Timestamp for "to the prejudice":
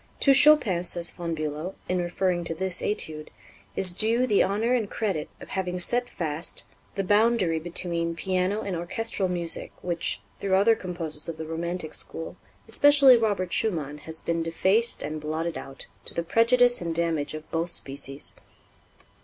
16.05-16.81